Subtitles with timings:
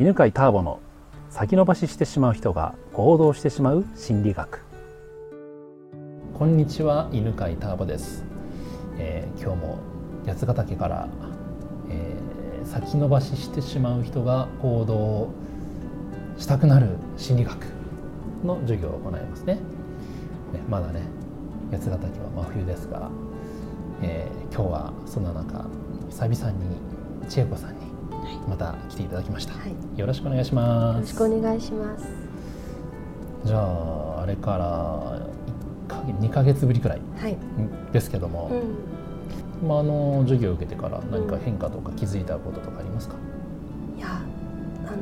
[0.00, 0.80] 犬飼ターボの
[1.28, 4.60] 先延ばししてしまう人が行動してしまう心理学。
[6.32, 8.24] こんにちは犬飼ターボです、
[8.96, 9.78] えー今日も
[10.26, 11.08] 八ヶ岳から、
[11.90, 15.30] えー先延ばししてしまう人が行動
[16.38, 17.66] したくなる心理学
[18.44, 19.56] の授業を行いますね。
[19.56, 19.60] ね
[20.70, 21.02] まだね
[21.70, 23.10] 八ヶ岳は真冬ですが、
[24.00, 25.66] えー今日はそんな中
[26.08, 26.78] 久々に
[27.28, 27.92] 千恵子さんに
[28.48, 29.98] また来ていただきました、はい。
[29.98, 31.00] よろしくお願いしよます。
[31.00, 32.06] ろしくお願いします。
[33.44, 35.20] じゃああれから
[35.88, 37.36] 1か月2か月ぶりくらいはい。
[37.92, 39.68] ですけども、うん。
[39.68, 43.14] まあ、あの授業を受けてから何か変化とか気づいたこととかありますか、
[43.96, 44.96] いや、あの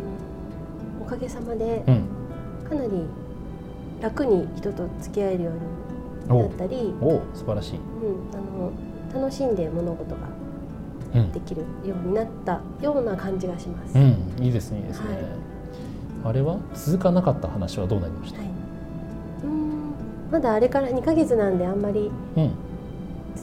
[1.01, 2.05] おかげさまでうん、
[2.69, 3.07] かなり
[4.02, 5.51] 楽に人と付き合えるよ
[6.29, 7.83] うになったり、おお素晴らしい、うん、
[8.35, 10.50] あの楽しんで物事がうん
[11.33, 13.99] できるようになったような感じがします。
[13.99, 14.41] うはい。
[14.41, 15.25] ん、いいですねいいですね、はい。
[16.25, 18.47] あれは続かなかった話はどうなりました、うん。
[20.30, 22.51] まだあれから2ヶ月なんであんまりうん。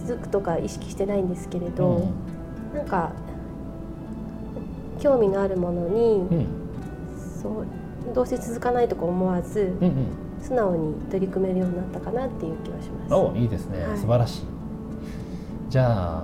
[0.08, 2.14] 続くとか意識してないんですけれうど、ん。
[2.74, 3.12] なんか
[5.00, 6.46] 興味のあるものに、うん。
[7.42, 7.66] そう
[8.14, 9.76] どうせ続かないとか思わず。
[9.82, 9.94] うんうん。
[10.40, 13.14] 素直に取り組めるようになったかなっていう気がします。
[13.14, 13.98] おいいですね、はい。
[13.98, 14.42] 素晴らしい。
[15.70, 16.24] じゃあ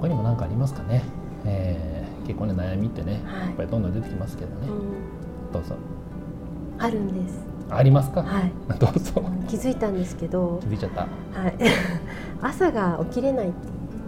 [0.00, 1.02] 他にも何かありますかね、
[1.44, 3.46] えー結構ね悩みってね、はい。
[3.46, 5.76] やっぱりどんどん出てきますけどね、うん、どうぞ。
[6.78, 7.40] あるんです。
[7.70, 8.52] ありますか、はい。
[8.78, 9.22] どうぞ。
[9.48, 10.58] 気づいたんですけど。
[10.60, 11.00] 気、づいちゃった。
[11.00, 11.54] はい。
[12.42, 13.52] 朝が起きれない。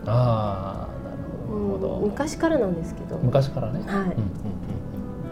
[0.07, 3.87] ああなるほど、うん昔からなんですけど、昔からね、はい。
[3.87, 4.15] うんうん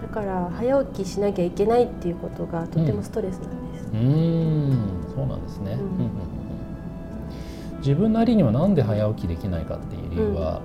[0.00, 3.90] だから早起きしなきゃいけないっていうことがとてもストレスなんです。
[3.92, 4.02] うんう
[4.72, 4.78] ん
[5.14, 5.90] そうなんですね、うんうんうん。
[5.90, 6.10] うんうん
[7.78, 10.60] 自分なりにはなんで早起きできないかっていう理由は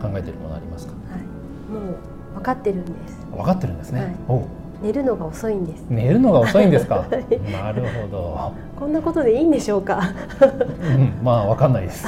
[0.00, 1.20] 考えてるものありますか、はい。
[1.72, 3.18] もう分かってるんです。
[3.32, 4.44] 分かってるんですね、はいおう
[4.82, 5.84] 寝るのが遅いんです。
[5.90, 7.00] 寝るのが遅いんですか？
[7.04, 10.00] はいなるほどこんなことでいいんでしょうか？
[10.40, 12.06] うん、まあわかんないです。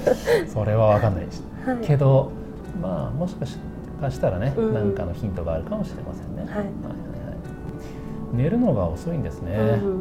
[0.50, 1.44] それはわかんないです。
[1.66, 1.76] はい。
[1.82, 2.30] けど、
[2.80, 3.44] まあもしか
[4.10, 6.50] したらね、うん何かのヒントがあるかもしれませんね。
[6.50, 6.64] はい
[8.32, 9.54] 寝るのが遅いんですね。
[9.56, 10.00] うん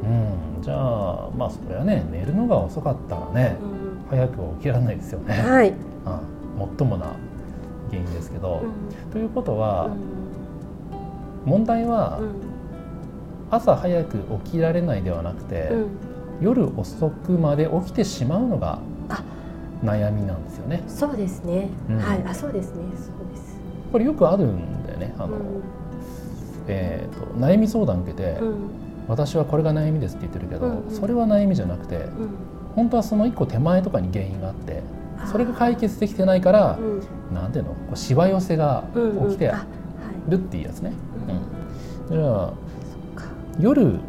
[0.57, 5.33] うん、じゃあまあそれはね、寝るのが遅かったらね、うん早く起きられないですよね。
[5.41, 5.69] はい。
[5.69, 7.07] うん、もな
[7.89, 8.61] 原因ですけど。
[8.63, 10.15] うんということは、うん
[11.45, 12.35] 問題はうん
[13.51, 15.87] 朝早く起きられないではなくて、うん
[16.41, 19.23] 夜遅くまで起きてしまうのがあ
[19.81, 20.83] 悩みなんですよね。
[20.87, 21.69] そうですね。
[21.89, 22.23] うんはい。
[22.27, 22.83] あ、そうですね。
[22.95, 23.55] そうです。
[23.91, 25.41] これよくあるんだよねあの、うん
[26.67, 28.55] えー、と悩み相談受けて、うん。
[29.07, 30.91] 私はこれが悩みですって言ってるけど、うんうん。
[30.91, 32.11] それは悩みじゃなくてうん。
[32.75, 34.81] 本当はその一個手前とかに原因があって
[35.31, 36.81] それが解決できてないからう、
[37.31, 37.35] ん。
[37.35, 37.71] なんていうの？
[37.71, 38.83] こうしわ寄せが
[39.27, 39.51] 起きて
[40.27, 40.93] るっていうやつね、
[42.09, 42.17] うん。
[42.17, 42.23] うん。
[42.23, 42.53] じゃあ
[43.59, 43.99] 夜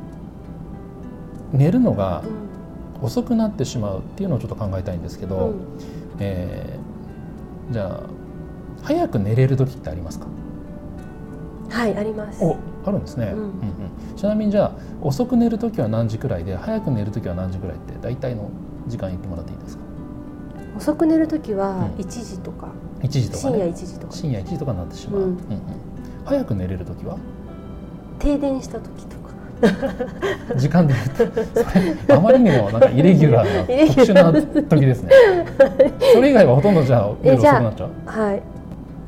[1.53, 2.23] 寝るのが
[3.01, 3.05] うん。
[3.05, 5.55] 遅くなってしまうっていうのをちょっと考えたいんですけど、うん。
[6.19, 6.87] えー
[7.69, 8.01] じゃあ
[8.85, 10.27] 早く寝れる時ってありますか？
[11.69, 12.45] はいあります。
[12.45, 13.39] おあるんですね、うん。
[13.39, 13.53] うんうん。
[14.17, 14.73] ちなみにじゃあ
[15.03, 18.51] 遅く寝る時は何時くらいで早く寝る時は何時くらいって大体の
[18.87, 19.83] 時間言ってもらっていいですか
[20.77, 22.05] 遅く寝る時はうん。
[22.05, 22.69] 1時とか、
[23.03, 23.57] 1時とかね。
[23.57, 24.13] 深夜1時とか。
[24.13, 25.27] 深夜1時とかになってしまう、うん。
[25.27, 25.39] うんうん。
[26.25, 27.17] 早く寝れる時は？
[28.19, 29.27] 停電した時とか。
[30.57, 35.11] 時間で言うとそれあまりにもなんかイレギュラーな 特殊な時ですね。
[36.15, 37.91] それ以外はほとんどじゃあ夜遅くなっちゃう？
[38.05, 38.43] はい。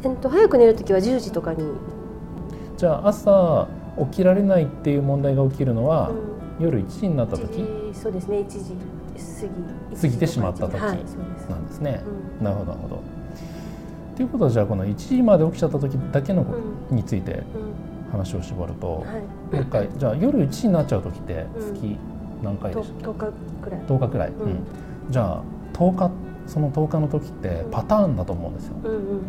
[0.05, 1.59] えっと早く寝る時は10時とかに、
[2.79, 3.67] じゃあ朝
[3.99, 8.39] 起きられないっていう問題が起きるのは、うん、夜1時になった1時時そうですね。
[8.39, 10.01] 1時過ぎ。
[10.01, 11.49] 過ぎてしまった時はいそうです。
[11.49, 12.03] なんですね、
[12.41, 13.03] うなるほどなるほど。
[14.17, 16.55] ということはじゃあこの1時まで起きちゃった時だけのこ
[16.91, 17.43] うについてうん。
[18.13, 19.55] 話を絞ると、はい。
[19.55, 21.99] もう一回じゃあ夜1時になっちゃう時ってうん月
[22.43, 23.81] 何回とでしたっ10日くらい。
[23.81, 24.35] け10日くらい、ん。
[24.35, 24.59] うん。
[25.11, 26.11] じゃあ10日
[26.47, 28.77] その10日の時ってパターンだと思うんですよ。
[28.85, 29.21] うんうん。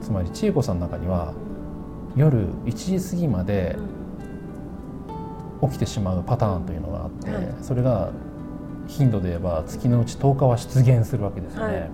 [0.00, 1.34] つまり千恵子さんの中には
[2.16, 3.76] 夜1時過ぎまで
[5.62, 7.54] 起きてしまうパターンというのがあって、はい。
[7.62, 8.10] それが
[8.86, 11.90] 頻度で言えば月のうち10日は出現するわけですよね、はい。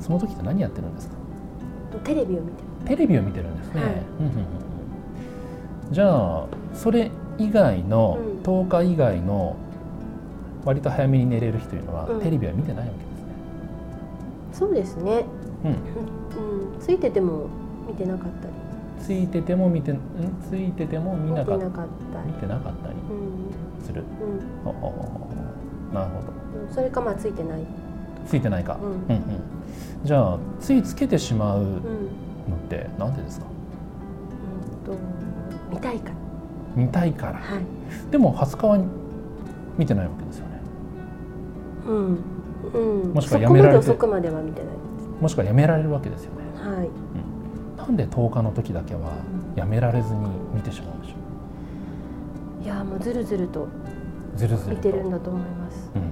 [0.00, 1.14] その時って何やってるんですか？
[1.14, 3.92] うんテレビを見てテレビを見てるんですね、はい。
[5.90, 8.42] じゃあそれ以外の、うん。
[8.42, 9.56] 10日以外の
[10.64, 12.20] 割と早めに寝れる日というのは、うん。
[12.20, 13.34] テレビは見てないわけですね、
[14.52, 15.24] そうですね。
[15.64, 16.80] うん、うん。
[16.80, 17.48] ついてても
[17.88, 18.52] 見てなかったり
[19.00, 19.98] ついてても見てん？
[20.48, 21.66] ついてても見見なかった。
[21.66, 21.72] 見
[22.32, 23.84] りてなかったりうん。
[23.84, 24.02] する、
[24.64, 24.70] うん。
[24.70, 24.90] ああ
[25.92, 26.32] あなるほど。
[26.68, 26.74] うん。
[26.74, 27.60] それかまあついてない。
[28.26, 28.90] ついてないか、うん。
[28.90, 29.40] うんうん。
[30.04, 31.80] じゃあついつけてしまううんのっ
[32.68, 33.46] てなんでですか？
[34.88, 34.98] うんと
[35.70, 36.14] 見たいから。
[36.74, 37.34] 見たいから。
[37.34, 38.10] はい。
[38.10, 38.78] でも20日は
[39.78, 40.60] 見てないわけですよね。
[41.86, 42.18] うん。
[43.04, 43.12] うん。
[43.12, 44.70] もしくはやめられて遅くまでは見てない。
[45.20, 46.38] もしくはやめられるわけですよね。
[46.78, 46.88] はい
[47.86, 49.12] なんで10日の時だけは
[49.54, 50.20] やめられずに
[50.54, 53.68] 見てしまうんでしょいやもうずるずるとう
[54.36, 56.02] ずるずる見とてるんだと思います、うん。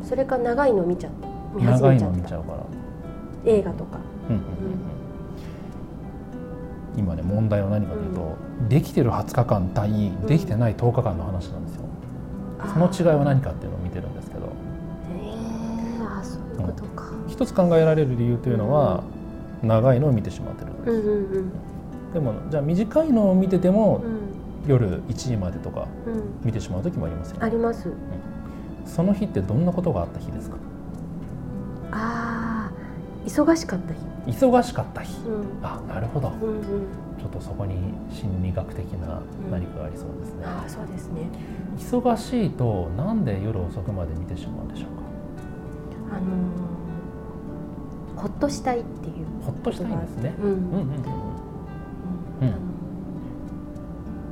[0.00, 1.26] うん、それか長いの見ちゃって。
[1.54, 2.58] 見始長いめちゃったの見ちゃうから、
[3.52, 3.98] 映画とか。
[4.28, 4.48] うんうんうんうん。
[6.96, 8.36] 今ね問題は何かというと、
[8.68, 11.82] できてる20日間対できてない10日間の話なんですよ、
[12.72, 14.46] その違いは何かっていうのを見てるんですけど。
[14.46, 14.52] へえ
[16.00, 19.02] あそういうことか、一つ考えられる理由というのは、
[19.64, 22.12] 長いのを見てしまってるんです、うんうんうん。
[22.12, 24.18] でもじゃあ短いのを見てても、うん。
[24.66, 26.22] 夜1時までとかうん。
[26.42, 27.40] 見てしまう時もありますよね。
[27.42, 27.92] あります。
[28.86, 30.56] その日ってどんなことがあった日ですか？
[31.92, 32.72] ああ
[33.26, 34.38] 忙しかった日。
[34.38, 35.18] 忙しかった日。
[35.26, 35.44] うん。
[35.62, 36.32] あなるほど。
[36.42, 36.62] うんうん。
[37.18, 37.76] ちょっとそこに
[38.10, 39.20] 心理学的な
[39.50, 41.22] 何かがありそうですね、ああそうですね。
[41.78, 44.88] 忙しいとなんで夜遅くまで見てしまうんでしょう
[46.10, 46.73] あのー
[48.16, 49.14] ほっとしたいっていう。
[49.14, 50.34] かほっとしたいんですね。
[50.40, 50.44] うん。
[50.46, 50.78] うんうんうんうん。
[50.78, 50.94] うん
[52.48, 52.58] あの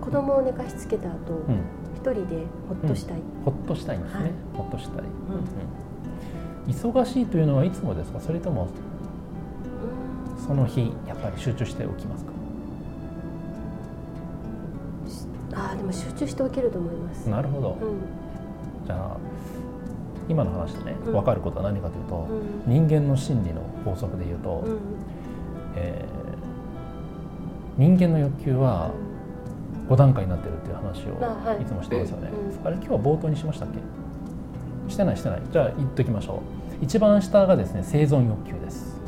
[0.00, 1.14] 子供を寝かしつけた後
[1.49, 1.61] うん。
[1.94, 4.32] 一人でほっとしたい、ほっとしたいんですね、はい。
[4.55, 5.05] ほっとしたい、
[6.67, 8.19] 忙しいというのはいつもですか？
[8.20, 8.67] それとも
[10.44, 12.32] その日やっぱり集中しておきますか？
[15.55, 17.29] ああでも集中しておけると思います。
[17.29, 18.00] なるほど、うん。
[18.84, 19.17] じゃあ
[20.28, 21.12] 今の話でねうん。
[21.12, 22.28] 分かることは何かというと、
[22.66, 22.72] うん。
[22.72, 24.78] 人間の心理の法則でいうと、うん
[25.76, 26.22] えー
[27.78, 28.90] 人間の欲求は
[29.88, 31.62] 5段階になってるっていう話をい。
[31.62, 32.28] いつもしてますよね、
[32.60, 32.66] うん。
[32.66, 33.69] あれ今日は冒頭にしましたっ
[34.86, 34.92] け？
[34.92, 35.42] してないしてない。
[35.50, 36.42] じゃあ言っときましょ
[36.80, 36.84] う。
[36.84, 39.00] 一番下がですね生存欲求です。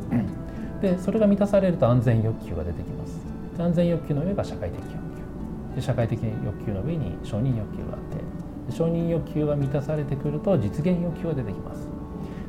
[0.80, 3.20] でそれが満たされると安全欲求が出てきます。
[3.56, 5.76] で安全欲求の上が社会的欲求。
[5.76, 8.16] で社会的欲求の上に承認欲求があって。
[8.16, 8.22] で
[8.70, 11.88] 承認欲求が満たされてくると実現欲求が出てきます。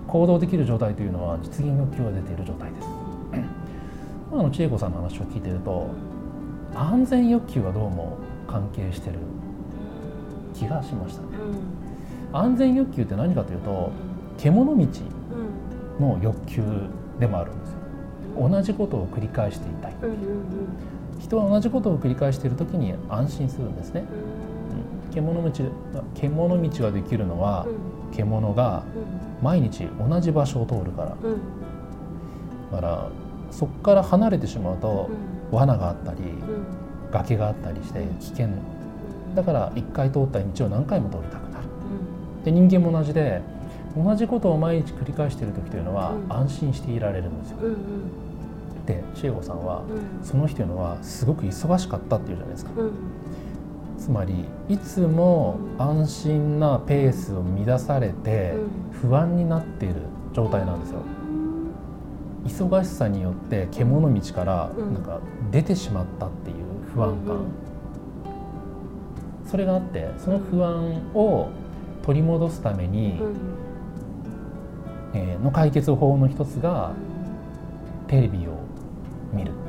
[0.08, 2.88] 行動できる状態というのは実現欲求が出ている状態です。
[4.32, 5.90] 今の千恵子さんの話を聞いてると
[6.74, 8.18] 安全欲求がどうも
[8.48, 9.20] 関係してる
[10.54, 11.28] 気がしましたね。
[12.32, 12.38] うん。
[12.38, 13.92] 安全欲求って何かというと
[14.38, 16.62] 獣道うんの欲求
[17.20, 18.50] でもあるんですよ。
[18.50, 19.96] 同じことを繰り返していたい。
[20.02, 20.16] うんうん。
[21.20, 24.08] 人は同じことを繰り返している時に安心するんですね、うん、
[25.16, 25.52] 獣道
[26.14, 27.66] 獣道ができるのは
[28.12, 28.84] 獣が
[29.42, 31.18] 毎日同じ場所を通るから。
[31.24, 31.32] うん。
[31.32, 31.40] うん
[32.72, 33.08] だから
[33.52, 35.10] そこから離れてしまうと
[35.52, 36.66] 罠があったりうん。
[37.12, 38.50] 崖があったりして危険。
[39.36, 41.66] だから一回通った道を何回も通りたくなる。
[42.44, 43.42] で人間も同じで
[43.96, 46.34] 同じことを毎日繰り返している時というのはうん。
[46.34, 47.58] 安心していられるんですよ。
[47.62, 47.76] うんうん。
[48.86, 49.84] で千恵子さんは
[50.22, 50.26] うん。
[50.26, 52.72] その日というのはすごく忙しかったっていうじゃないですか。
[52.76, 52.92] うん
[54.06, 58.54] つまりいつも安心なペースを乱されて
[58.92, 59.96] 不安になっている
[60.32, 61.00] 状態なんですよ。
[62.46, 64.94] 忙しさによって獣道からうん。
[64.94, 65.20] なんか
[65.50, 66.58] 出てしまったっていう
[66.94, 67.46] 不安感、うん
[69.48, 71.50] それがあってその不安を
[72.04, 73.36] 取り戻すために、うん。
[75.16, 76.92] えーの解決法の一つが
[78.06, 78.52] テレビを
[79.34, 79.52] 見る。
[79.52, 79.65] うん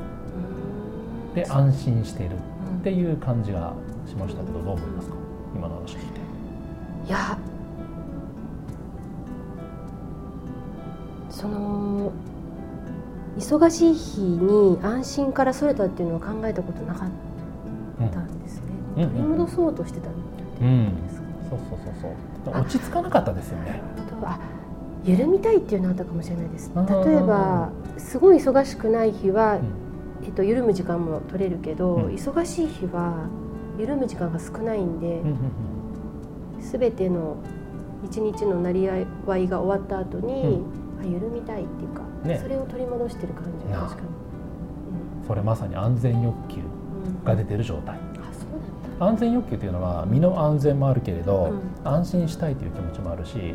[1.37, 2.35] で安心している
[2.71, 2.79] うん。
[2.79, 3.73] っていう感じが
[4.07, 5.15] しましたけどどう思いますか？
[5.55, 6.19] 今の話聞いて。
[7.07, 7.37] いや
[11.29, 12.11] その
[13.37, 17.09] 忙しい日に安心からそれたっていうのは考えたことなかっ
[18.11, 18.59] たんです
[18.95, 19.09] ね、うん。
[19.11, 20.13] 取り戻そうとしてたん
[20.59, 21.03] うん。
[21.05, 22.11] ですかね、そうそうそう
[22.45, 22.59] そう。
[22.59, 23.79] 落ち着かなかったですよね。
[24.23, 24.39] あ
[25.05, 26.71] 緩みたいっていうのはあったかもしれないです。
[26.75, 26.81] 例
[27.13, 29.86] えばすごい忙しくない日は、うん
[30.23, 32.05] えっと、緩む時間も取れるけど、うん。
[32.13, 33.27] 忙しい日は
[33.77, 35.37] 緩む時間が少ないんで、うんうん
[36.59, 37.37] 全ての
[38.03, 40.63] 一日の成り合いが終わった後に、
[41.01, 42.39] あ緩みたいっていうか、ね。
[42.41, 44.07] それを取り戻してる感じが確かに、
[45.27, 46.63] それまさに安全欲求う
[47.21, 47.23] ん。
[47.23, 47.95] が出てる状態。
[47.95, 47.99] あ
[48.33, 49.05] そうだ。
[49.05, 51.51] っ安全欲求というのは身の安全もあるけれど、
[51.85, 53.53] う安心したいという気持ちもあるし、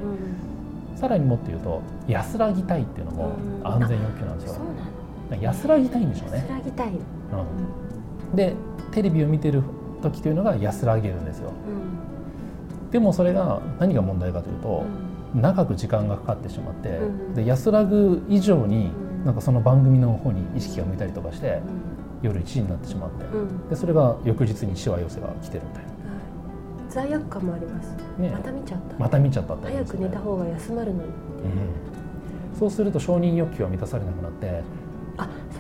[0.97, 3.67] さらにもっと言うと安らぎたいっていうのもうん。
[3.67, 4.55] 安全欲求なんですよ。
[4.55, 4.65] そう。
[4.65, 5.02] なの
[5.37, 6.39] 安らぎたいんでしょうね。
[6.39, 6.49] 安。
[6.49, 6.95] らぎたい、うん。
[6.95, 6.99] う
[8.33, 8.55] ん、で
[8.93, 9.63] テレビを見てる
[10.03, 11.51] 時というのが安らげるんですよ。
[11.51, 12.91] うん。
[12.91, 14.85] でもそれが何が問題かというと、
[15.35, 17.35] 長く時間がかかってしまって、うん。
[17.35, 19.25] で安らぐ以上にうん。
[19.25, 21.63] なんかその番組の方に意識が向いたりとかして
[22.23, 22.29] うん。
[22.29, 23.41] 夜1時になってしまってうん。
[23.41, 25.93] うんでそれが翌日にしわ寄せが来てるみたい
[26.93, 27.89] 罪悪感もあります。
[28.19, 28.31] な、ね。
[28.31, 32.59] また見ちゃった、また見ちゃったってあり早く寝た方が休まるのにうん。
[32.59, 34.61] そうすると承認欲求は満たされなくなってあ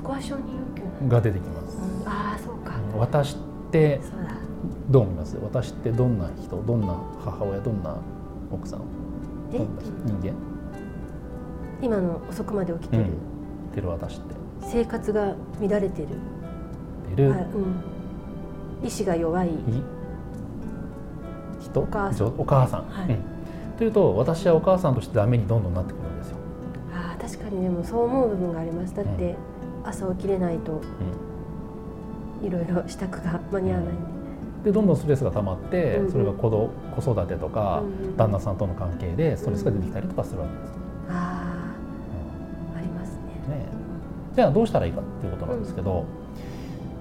[0.03, 1.09] そそこは承認欲求。
[1.09, 3.39] が出てきます、うんああそうか、うん私っ
[3.71, 4.01] て
[4.91, 5.37] どう思います？
[5.43, 6.63] 私ってどんな人？
[6.63, 6.89] どんな
[7.25, 7.61] 母親？
[7.61, 7.97] どんな
[8.51, 8.81] 奥さん？
[9.53, 9.59] え？
[9.59, 10.29] どんな人？
[10.29, 10.35] 間？
[11.81, 13.05] 今の遅くまで起きてる、
[13.75, 14.35] てる私って。
[14.63, 16.09] 生活が乱れてる、
[17.17, 17.41] てる、はい
[18.83, 19.49] うん、意志が弱い。
[19.49, 19.53] い
[21.61, 21.81] 人？
[21.81, 22.27] お母さん。
[22.39, 23.11] お母さん、はい。
[23.11, 23.19] うん。
[23.79, 26.37] というと私はお母さんとしてダメにどんどんなってくるんですよ、
[26.95, 28.95] あー確かにでもそう思う部分があります。
[28.95, 29.35] だって、
[29.85, 30.83] 朝起きれないとう
[32.47, 34.03] いろいろ支度が間に合わないんで、
[34.61, 37.83] ん、でどんどんストレスが溜まって、それが子ど子育てとか、
[38.17, 40.73] 旦那さんとの関係でストレスが出てきたりとかするわけです、
[41.09, 41.75] あ
[42.75, 43.19] あありますね。
[43.47, 43.53] うん。
[43.53, 43.67] ね。
[44.35, 46.05] じゃあどうしたらいいかっていうことなんですけど、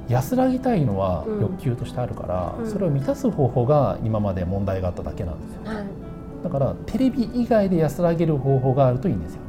[0.07, 1.41] 安らぎたいのはうん。
[1.41, 2.69] 欲求としてあるから、うん。
[2.69, 5.61] それを満たす方法が今まで問題があっただけなんですよ。
[5.65, 5.85] はい。
[6.43, 9.41] だからテレビ以外で安らげる方法があるといいんですよ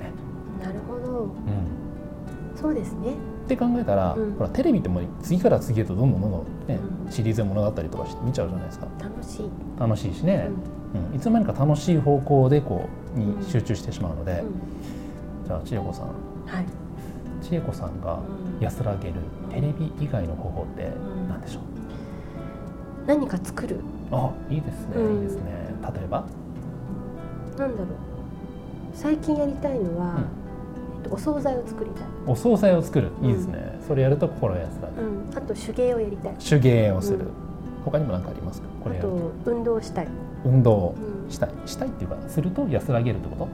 [2.63, 3.13] そうですね。
[3.45, 4.35] って考えたら、うん。
[4.35, 7.13] ほらテレビってもう次から次へとどんどんどんどん、ねうん。
[7.13, 8.87] シリーズものだったりとかして見ちゃうじゃないですか。
[9.01, 10.49] 楽しい、楽しいしね、
[10.95, 11.11] うん。
[11.11, 11.17] うん。
[11.17, 15.47] いつの間にか楽しい方向でこううんに集中してしまうので、うん。
[15.47, 16.07] じゃあ千恵子さん。
[16.07, 16.13] は
[16.61, 16.67] い、
[17.43, 18.65] 千恵子さんがうん。
[18.65, 19.15] 安らげる
[19.51, 20.93] テレビ以外の方法ってん。
[21.29, 21.63] 何でしょう、
[23.07, 23.81] 何か作る。
[24.13, 25.17] あいいですね、うん。
[25.17, 25.75] いいですね。
[25.83, 26.25] 例えば？
[27.59, 27.87] なんだろう。
[28.95, 30.31] 最近やりたいのは、えっと、
[31.11, 33.09] お惣菜を作りたい、お惣菜を作る。
[33.23, 36.35] いいですね、それやると心安らぐ、うん、あと手芸をやりたい。
[36.35, 37.27] 手芸をする、うん。
[37.85, 38.69] 他にも何かありますか？
[38.83, 39.17] こあれやると。
[39.45, 40.09] と運動したい、
[40.45, 40.95] 運動
[41.27, 41.51] うんしたい。
[41.67, 43.49] したいっていうかすると安らげるってこと？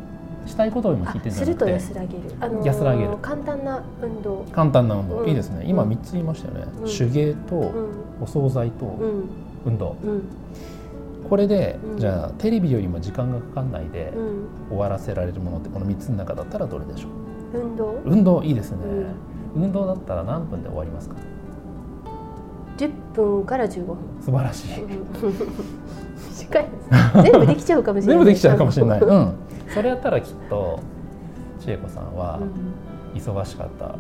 [0.49, 1.93] したいことを今聞いてるんじあするとゃなくて。
[1.93, 3.17] 安らげる、あのー安らげる。
[3.21, 5.29] 簡単な運動、簡単な運動、うん。
[5.29, 5.65] いいですね。
[5.67, 5.91] 今うん。
[5.91, 6.89] 3つ言いましたよね、うん。
[6.89, 7.73] 手芸とうん。
[8.23, 9.25] お惣菜とうん。
[9.67, 10.23] 運動、うん。
[11.29, 11.99] これで、うん。
[11.99, 17.11] じゃあテレビよりも時間がかかんないでうん、終わらせられるものってこの3つの中だったらどれでしょう？
[17.53, 18.01] 運動？
[18.05, 21.17] 運動いいですね、う運動だったら何分で終わりますか
[22.77, 23.97] ？10分から15分。
[24.21, 24.69] 素晴らしい。
[26.29, 28.17] 短いです全部できちゃうかもしれない。
[28.17, 29.33] 全部できちゃうかもしれない、 うん、
[29.75, 30.81] それやったらきっと
[31.61, 33.19] 千恵子さんはうん。
[33.19, 33.97] 忙しかった。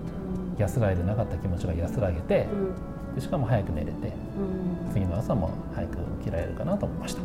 [0.58, 3.14] 安らいでなかった気持ちが安らげてうん。
[3.14, 4.92] でしかも早く寝れてうん。
[4.92, 7.20] 次の朝も早く起きられるかなと思いました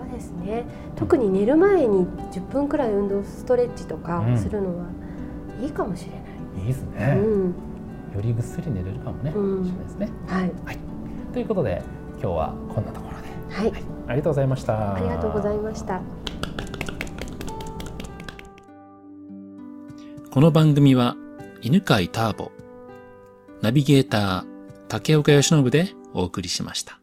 [0.00, 0.64] そうですね。
[0.96, 4.38] 特に寝る前に10分くらい運動ストレッチとかうん。
[4.38, 4.86] するのは
[5.60, 6.20] いいかもしれない、
[6.62, 7.54] いいですね、うん。
[8.14, 9.64] よりぐっすり寝れるかもね、うん。
[9.64, 10.08] しれないですね。
[10.26, 10.52] はい、
[11.32, 13.70] ということで今日はこんなところで、はい。
[13.70, 14.94] はい、ありがとうございました。
[14.94, 16.00] ありがとうございました。
[20.30, 21.16] この番組は
[21.60, 22.52] 犬飼ターボ、
[23.60, 24.44] ナビゲーター
[24.88, 26.99] 竹岡由伸でお送りしました。